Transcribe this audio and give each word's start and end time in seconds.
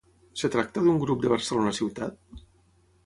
Es 0.37 0.47
tracta 0.55 0.83
d'un 0.87 0.97
grup 1.03 1.21
de 1.25 1.31
Barcelona 1.35 1.75
ciutat? 1.81 2.45